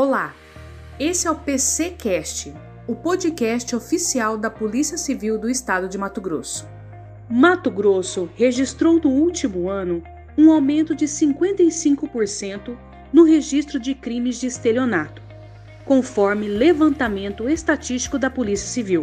[0.00, 0.32] Olá,
[0.96, 2.54] esse é o PCcast,
[2.86, 6.68] o podcast oficial da Polícia Civil do Estado de Mato Grosso.
[7.28, 10.00] Mato Grosso registrou no último ano
[10.36, 12.78] um aumento de 55%
[13.12, 15.20] no registro de crimes de estelionato,
[15.84, 19.02] conforme levantamento estatístico da Polícia Civil.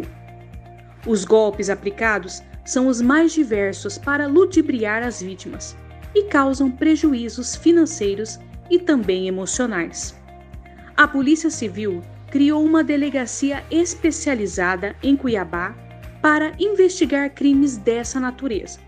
[1.06, 5.76] Os golpes aplicados são os mais diversos para ludibriar as vítimas
[6.14, 8.40] e causam prejuízos financeiros
[8.70, 10.16] e também emocionais.
[10.96, 15.74] A Polícia Civil criou uma delegacia especializada em Cuiabá
[16.22, 18.78] para investigar crimes dessa natureza.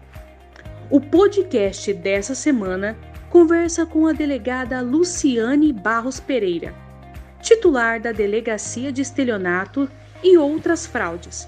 [0.90, 2.96] O podcast dessa semana
[3.28, 6.74] conversa com a delegada Luciane Barros Pereira,
[7.42, 9.86] titular da Delegacia de Estelionato
[10.24, 11.46] e outras fraudes.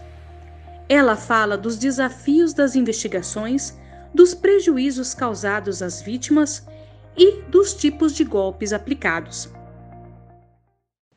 [0.91, 3.79] Ela fala dos desafios das investigações,
[4.13, 6.67] dos prejuízos causados às vítimas
[7.17, 9.49] e dos tipos de golpes aplicados.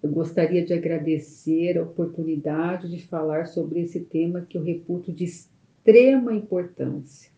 [0.03, 5.23] Eu gostaria de agradecer a oportunidade de falar sobre esse tema que eu reputo de
[5.23, 7.31] extrema importância,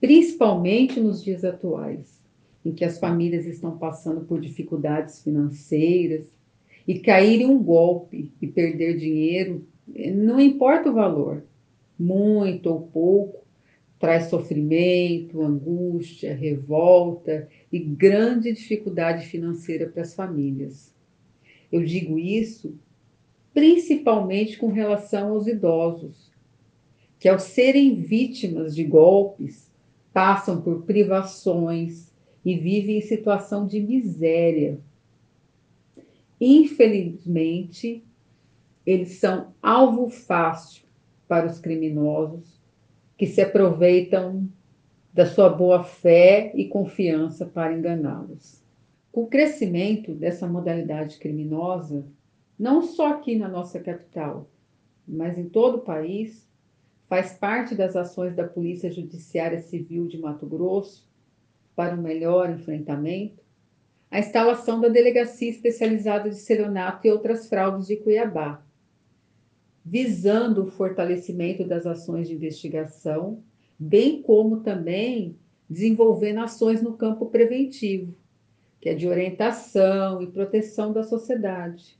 [0.00, 2.20] principalmente nos dias atuais,
[2.64, 6.26] em que as famílias estão passando por dificuldades financeiras
[6.84, 9.64] e cair em um golpe e perder dinheiro,
[10.16, 11.44] não importa o valor,
[11.96, 13.46] muito ou pouco,
[14.00, 20.97] traz sofrimento, angústia, revolta e grande dificuldade financeira para as famílias.
[21.70, 22.78] Eu digo isso
[23.58, 26.30] principalmente com relação aos idosos,
[27.18, 29.68] que ao serem vítimas de golpes,
[30.12, 32.12] passam por privações
[32.44, 34.78] e vivem em situação de miséria.
[36.40, 38.04] Infelizmente,
[38.86, 40.84] eles são alvo fácil
[41.26, 42.60] para os criminosos
[43.16, 44.48] que se aproveitam
[45.12, 48.62] da sua boa fé e confiança para enganá-los.
[49.18, 52.06] O crescimento dessa modalidade criminosa,
[52.56, 54.48] não só aqui na nossa capital,
[55.08, 56.48] mas em todo o país,
[57.08, 61.04] faz parte das ações da Polícia Judiciária Civil de Mato Grosso
[61.74, 63.42] para um melhor enfrentamento
[64.08, 68.62] a instalação da Delegacia Especializada de Seronato e outras fraudes de Cuiabá,
[69.84, 73.42] visando o fortalecimento das ações de investigação,
[73.76, 75.36] bem como também
[75.68, 78.14] desenvolvendo ações no campo preventivo,
[78.80, 81.98] que é de orientação e proteção da sociedade.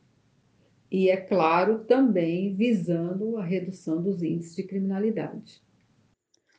[0.90, 5.62] E, é claro, também visando a redução dos índices de criminalidade.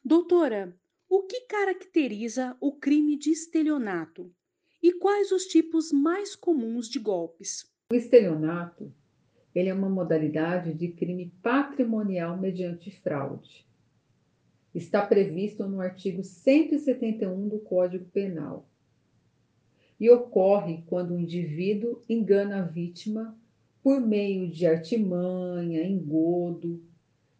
[0.04, 0.76] Doutora,
[1.10, 4.32] o que caracteriza o crime de estelionato?
[4.82, 7.66] E quais os tipos mais comuns de golpes?
[7.92, 8.94] O estelionato
[9.54, 13.68] ele é uma modalidade de crime patrimonial mediante fraude.
[14.74, 18.70] Está previsto no artigo 171 do Código Penal
[20.00, 23.38] e ocorre quando o indivíduo engana a vítima
[23.84, 26.82] por meio de artimanha, engodo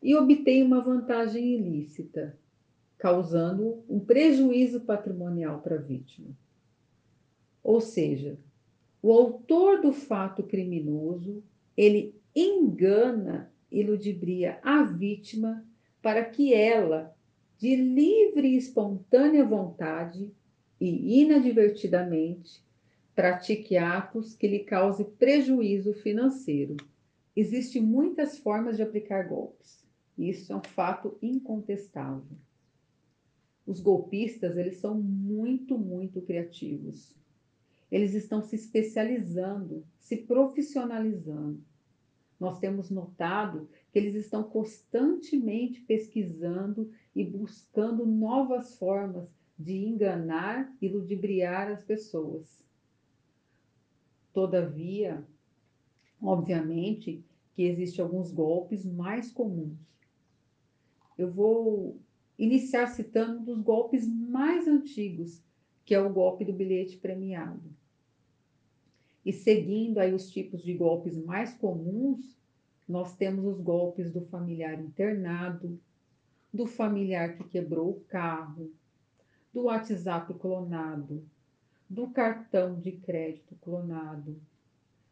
[0.02, 2.38] e obtém uma vantagem ilícita,
[2.98, 6.30] causando um prejuízo patrimonial para a vítima.
[7.64, 8.38] Ou seja,
[9.02, 11.44] o autor do fato criminoso,
[11.76, 15.66] ele engana e ludibria a vítima
[16.02, 17.16] para que ela,
[17.58, 20.32] de livre e espontânea vontade,
[20.80, 22.64] e inadvertidamente
[23.14, 26.78] pratique atos que lhe cause prejuízo financeiro.
[27.36, 29.86] Existem muitas formas de aplicar golpes.
[30.18, 32.38] Isso é um fato incontestável.
[33.66, 37.16] Os golpistas, eles são muito, muito criativos.
[37.92, 41.64] Eles estão se especializando, se profissionalizando.
[42.40, 49.30] Nós temos notado que eles estão constantemente pesquisando e buscando novas formas
[49.60, 52.64] de enganar e ludibriar as pessoas.
[54.32, 55.22] Todavia,
[56.22, 57.22] obviamente
[57.54, 59.78] que existem alguns golpes mais comuns.
[61.18, 62.00] Eu vou
[62.38, 65.44] iniciar citando um dos golpes mais antigos,
[65.84, 67.70] que é o golpe do bilhete premiado.
[69.26, 72.40] E seguindo aí os tipos de golpes mais comuns,
[72.88, 75.78] nós temos os golpes do familiar internado,
[76.54, 78.72] do familiar que quebrou o carro,
[79.54, 81.24] do WhatsApp clonado,
[81.90, 84.40] do cartão de crédito clonado,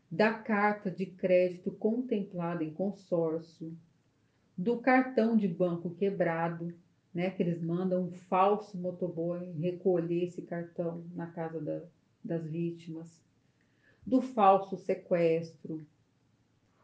[0.09, 3.75] da carta de crédito contemplada em consórcio,
[4.55, 6.73] do cartão de banco quebrado,
[7.13, 11.81] né, que eles mandam um falso motoboy recolher esse cartão na casa da,
[12.23, 13.07] das vítimas,
[14.05, 15.85] do falso sequestro,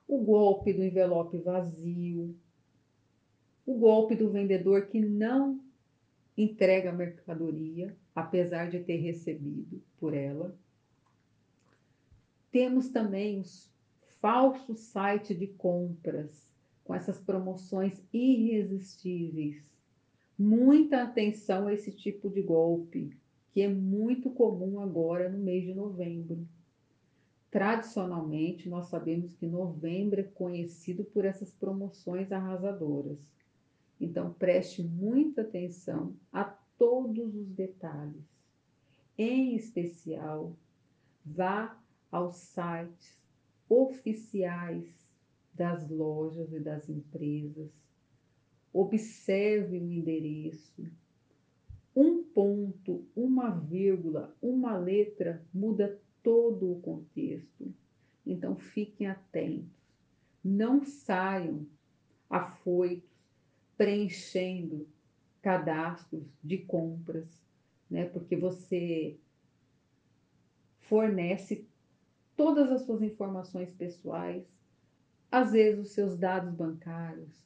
[0.08, 2.36] o golpe do envelope vazio,
[3.66, 5.60] o golpe do vendedor que não
[6.38, 10.56] entrega a mercadoria, apesar de ter recebido por ela.
[12.52, 13.72] Temos também os
[14.20, 16.50] falsos sites de compras,
[16.84, 19.64] com essas promoções irresistíveis.
[20.38, 23.16] Muita atenção a esse tipo de golpe,
[23.52, 26.48] que é muito comum agora no mês de novembro.
[27.52, 33.20] Tradicionalmente, nós sabemos que novembro é conhecido por essas promoções arrasadoras.
[34.00, 36.44] Então, preste muita atenção a
[36.78, 38.24] todos os detalhes.
[39.18, 40.56] Em especial,
[41.26, 41.78] vá
[42.12, 43.22] aos sites
[43.70, 45.04] oficiais
[45.54, 47.72] das lojas e das empresas.
[48.74, 50.84] Observe o endereço.
[51.96, 57.72] Um ponto, uma vírgula, uma letra muda todo o contexto.
[58.26, 59.70] Então fiquem atentos.
[60.44, 61.68] Não saiam
[62.30, 63.13] afoitos
[63.78, 64.88] preenchendo
[65.42, 67.44] cadastros de compras,
[67.90, 68.06] né?
[68.06, 69.18] Porque você
[70.82, 71.68] fornece
[72.36, 74.44] todas as suas informações pessoais,
[75.32, 77.44] às vezes os seus dados bancários,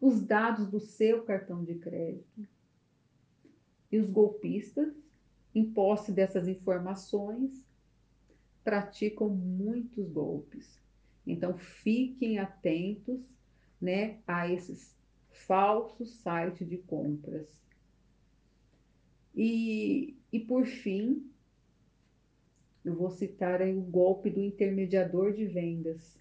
[0.00, 2.46] os dados do seu cartão de crédito.
[3.90, 4.94] E os golpistas,
[5.54, 7.64] em posse dessas informações,
[8.64, 10.80] praticam muitos golpes.
[11.26, 13.20] Então fiquem atentos,
[13.80, 14.95] né, a esses
[15.44, 17.46] falsos sites de compras.
[19.34, 21.30] E, e por fim,
[22.84, 26.16] eu vou citar aí o golpe do intermediador de vendas,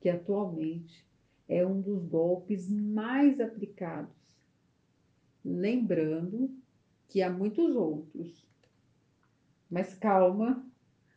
[0.00, 1.04] que atualmente
[1.48, 4.14] é um dos golpes mais aplicados.
[5.44, 6.50] Lembrando
[7.08, 8.46] que há muitos outros.
[9.70, 10.64] Mas calma,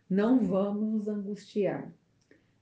[0.09, 1.93] não vamos nos angustiar.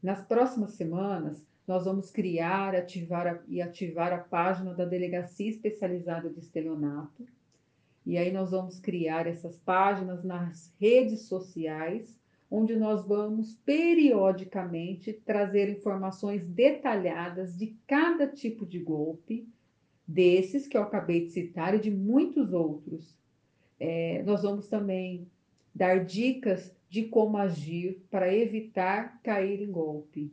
[0.01, 6.39] Nas próximas semanas, nós vamos criar ativar e ativar a página da Delegacia Especializada de
[6.39, 7.25] Estelionato.
[8.05, 12.15] E aí nós vamos criar essas páginas nas redes sociais
[12.49, 19.47] onde nós vamos periodicamente trazer informações detalhadas de cada tipo de golpe,
[20.07, 23.15] desses que eu acabei de citar e de muitos outros.
[23.79, 25.27] É, nós vamos também
[25.73, 30.31] dar dicas de como agir para evitar cair em golpe.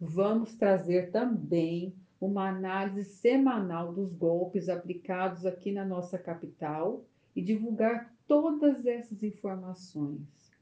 [0.00, 7.04] Vamos trazer também uma análise semanal dos golpes aplicados aqui na nossa capital
[7.34, 10.52] e divulgar todas essas informações.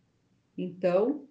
[0.56, 1.26] Então,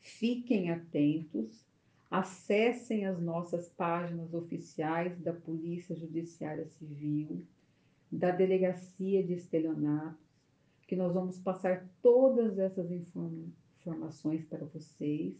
[0.00, 1.64] fiquem atentos,
[2.10, 7.44] acessem as nossas páginas oficiais da Polícia Judiciária Civil,
[8.10, 10.24] da Delegacia de Estelionatos,
[10.86, 15.34] que nós vamos passar todas essas informações para vocês,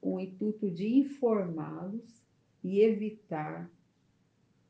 [0.00, 2.22] com o intuito de informá-los
[2.62, 3.70] e evitar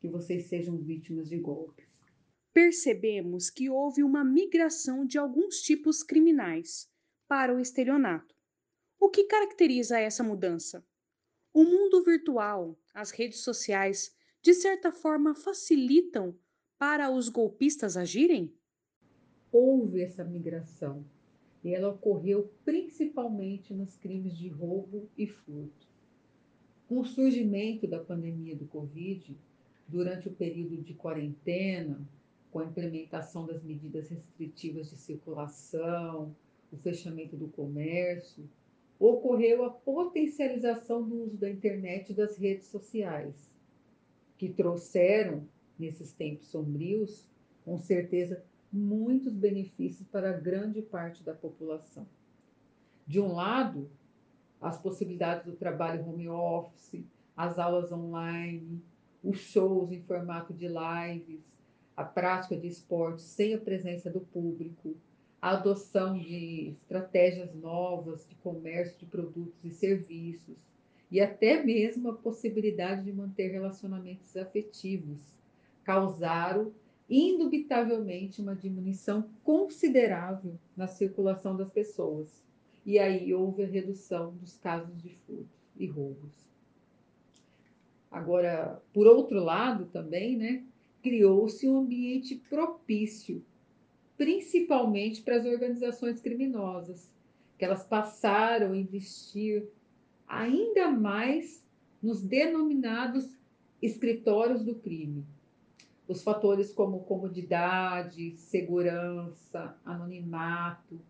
[0.00, 1.86] que vocês sejam vítimas de golpes.
[2.52, 6.90] Percebemos que houve uma migração de alguns tipos criminais
[7.28, 8.34] para o estelionato.
[8.98, 10.84] O que caracteriza essa mudança?
[11.52, 16.38] O mundo virtual, as redes sociais, de certa forma facilitam
[16.78, 18.54] para os golpistas agirem?
[19.50, 21.04] Houve essa migração
[21.62, 25.86] e ela ocorreu principalmente nos crimes de roubo e furto.
[26.88, 29.36] Com o surgimento da pandemia do Covid,
[29.88, 32.00] durante o período de quarentena,
[32.50, 36.34] com a implementação das medidas restritivas de circulação,
[36.72, 38.48] o fechamento do comércio,
[38.98, 43.34] ocorreu a potencialização do uso da internet e das redes sociais,
[44.38, 45.46] que trouxeram,
[45.78, 47.28] nesses tempos sombrios,
[47.64, 48.42] com certeza,
[48.72, 52.06] muitos benefícios para grande parte da população.
[53.06, 53.88] De um lado,
[54.60, 57.04] as possibilidades do trabalho home office,
[57.36, 58.82] as aulas online,
[59.22, 61.40] os shows em formato de lives,
[61.96, 64.96] a prática de esportes sem a presença do público,
[65.40, 70.56] a adoção de estratégias novas de comércio de produtos e serviços,
[71.10, 75.18] e até mesmo a possibilidade de manter relacionamentos afetivos,
[75.84, 76.72] causaram
[77.08, 82.42] indubitavelmente uma diminuição considerável na circulação das pessoas.
[82.84, 86.46] E aí houve a redução dos casos de furto e roubos.
[88.10, 90.64] Agora, por outro lado também, né,
[91.02, 93.44] criou-se um ambiente propício
[94.16, 97.10] principalmente para as organizações criminosas,
[97.58, 99.68] que elas passaram a investir
[100.26, 101.62] ainda mais
[102.02, 103.36] nos denominados
[103.80, 105.24] escritórios do crime.
[106.08, 111.00] Os fatores como comodidade, segurança, anonimato,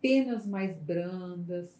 [0.00, 1.74] penas mais brandas,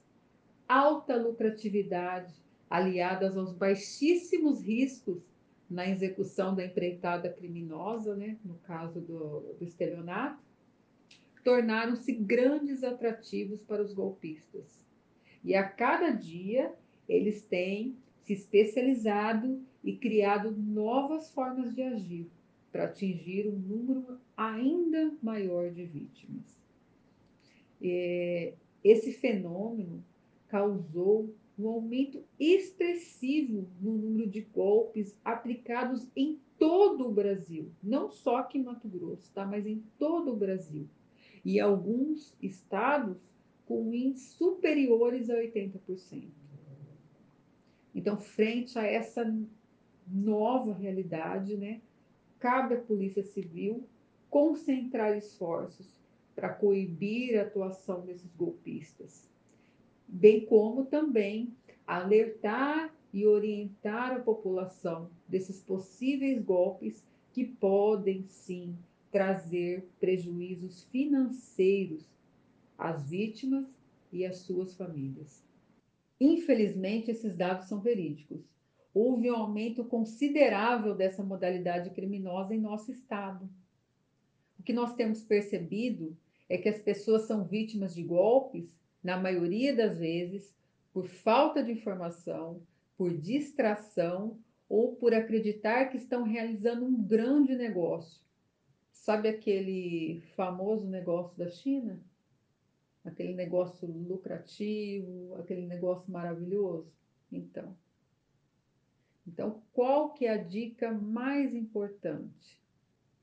[0.67, 2.33] alta lucratividade,
[2.71, 5.23] aliadas aos baixíssimos riscos
[5.69, 10.43] na execução da empreitada criminosa, né, no caso do, do estelionato,
[11.45, 14.81] tornaram-se grandes atrativos para os golpistas.
[15.45, 16.73] E a cada dia
[17.07, 22.31] eles têm se especializado e criado novas formas de agir
[22.73, 26.59] para atingir um número ainda maior de vítimas.
[27.81, 30.02] É, esse fenômeno
[30.49, 38.37] causou um aumento expressivo no número de golpes aplicados em todo o Brasil, não só
[38.37, 39.45] aqui em Mato Grosso, tá?
[39.45, 40.88] mas em todo o Brasil.
[41.45, 43.17] E alguns estados
[43.67, 46.29] com índices superiores a 80%.
[47.95, 49.25] Então, frente a essa
[50.07, 51.81] nova realidade, né,
[52.43, 53.87] cabe à Polícia Civil
[54.29, 56.03] concentrar esforços
[56.35, 59.31] para coibir a atuação desses golpistas,
[60.09, 61.55] bem como também
[61.87, 68.77] alertar e orientar a população desses possíveis golpes que podem sim
[69.13, 72.05] trazer prejuízos financeiros
[72.77, 73.69] às vítimas
[74.13, 75.45] e às suas famílias.
[76.21, 78.41] Infelizmente, esses dados são verídicos.
[78.95, 83.49] Houve um aumento considerável dessa modalidade criminosa em nosso estado.
[84.59, 86.17] O que nós temos percebido
[86.49, 88.71] é que as pessoas são vítimas de golpes,
[89.03, 90.55] na maioria das vezes,
[90.93, 92.63] por falta de informação,
[92.97, 98.23] por distração ou por acreditar que estão realizando um grande negócio.
[98.91, 102.01] Sabe aquele famoso negócio da China?
[103.05, 106.93] Aquele negócio lucrativo, aquele negócio maravilhoso?
[107.33, 107.77] Então,
[109.26, 112.61] então qual que é a dica mais importante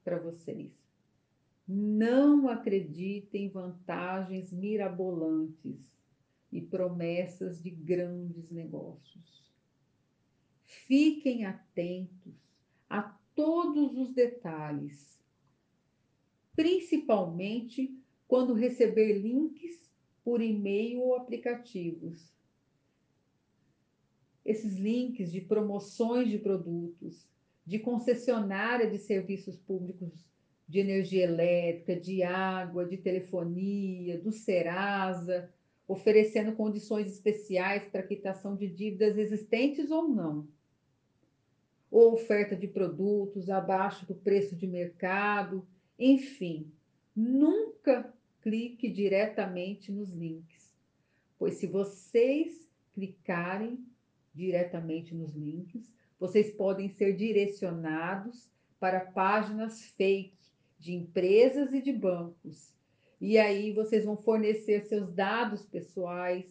[0.04, 0.72] para vocês?
[1.68, 5.78] Não acreditem em vantagens mirabolantes
[6.52, 9.54] e promessas de grandes negócios.
[10.66, 12.34] Fiquem atentos
[12.90, 13.04] a
[13.36, 15.20] todos os detalhes,
[16.56, 17.96] principalmente
[18.28, 19.90] quando receber links
[20.24, 22.32] por e-mail ou aplicativos.
[24.50, 27.30] Esses links de promoções de produtos,
[27.64, 30.28] de concessionária de serviços públicos
[30.68, 35.54] de energia elétrica, de água, de telefonia, do Serasa,
[35.88, 40.48] oferecendo condições especiais para quitação de dívidas existentes ou não.
[41.92, 45.64] Ou oferta de produtos abaixo do preço de mercado,
[46.00, 46.72] enfim,
[47.16, 50.76] nunca clique diretamente nos links,
[51.38, 53.88] pois se vocês clicarem
[54.34, 60.38] diretamente nos links, vocês podem ser direcionados para páginas fake
[60.78, 62.74] de empresas e de bancos.
[63.20, 66.46] E aí vocês vão fornecer seus dados pessoais,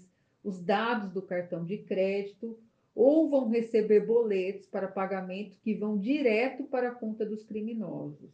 [0.45, 2.59] os dados do cartão de crédito,
[2.95, 8.31] ou vão receber boletos para pagamento que vão direto para a conta dos criminosos.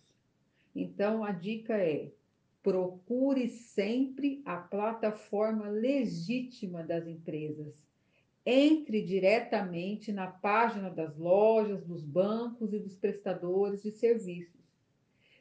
[0.75, 2.11] Então a dica é:
[2.63, 7.84] Procure sempre a plataforma legítima das empresas.
[8.47, 14.61] Entre diretamente na página das lojas, dos bancos e dos prestadores de serviços.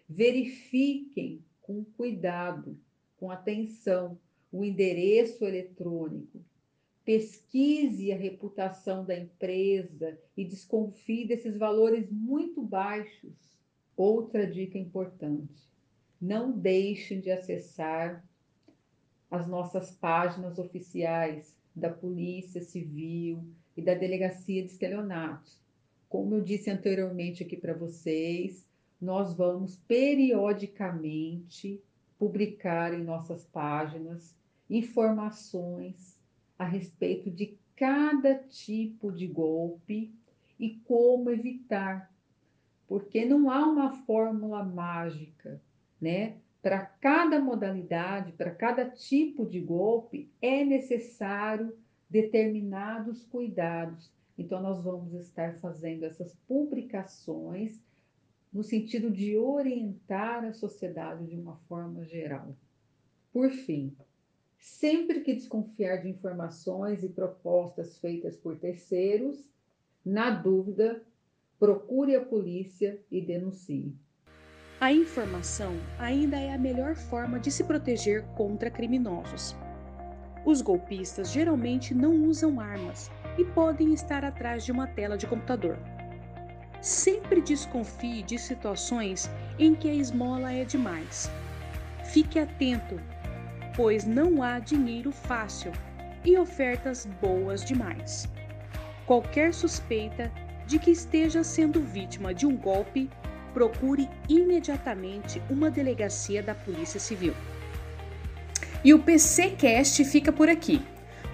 [0.08, 2.78] Verifiquem com cuidado,
[3.18, 4.18] com atenção,
[4.52, 6.40] o endereço eletrônico.
[7.04, 13.34] Pesquise a reputação da empresa e desconfie desses valores muito baixos.
[13.98, 15.70] Outra dica importante
[16.22, 18.26] não deixem de acessar
[19.30, 23.44] as nossas páginas oficiais da Polícia Civil
[23.75, 25.62] e da Delegacia de Estelionatos.
[26.08, 28.68] Como eu disse anteriormente aqui para vocês,
[29.01, 31.82] nós vamos periodicamente
[32.18, 34.36] publicar em nossas páginas
[34.70, 36.18] informações
[36.58, 40.13] a respeito de cada tipo de golpe
[40.60, 42.13] e como evitar,
[42.88, 45.62] porque não há uma fórmula mágica
[46.03, 46.36] né?
[46.63, 51.77] Para cada modalidade, para cada tipo de golpe, é necessário
[52.10, 54.10] determinados cuidados.
[54.38, 57.84] Então, nós vamos estar fazendo essas publicações
[58.51, 62.55] no sentido de orientar a sociedade de uma forma geral.
[63.34, 63.93] Por fim,
[64.58, 69.43] sempre que desconfiar de informações e propostas feitas por terceiros,
[70.05, 71.03] na dúvida,
[71.60, 73.93] procure a polícia e denuncie.
[74.84, 79.56] A informação ainda é a melhor forma de se proteger contra criminosos.
[80.46, 85.78] Os golpistas geralmente não usam armas e podem estar atrás de uma tela de computador.
[86.82, 91.32] Sempre desconfie de situações em que a esmola é demais.
[92.04, 93.00] Fique atento,
[93.78, 95.72] pois não há dinheiro fácil
[96.25, 98.28] e ofertas boas demais.
[99.06, 100.30] Qualquer suspeita
[100.68, 103.10] de que esteja sendo vítima de um golpe
[103.54, 107.34] procure imediatamente uma delegacia da Polícia Civil.
[108.84, 110.82] E o PCcast fica por aqui.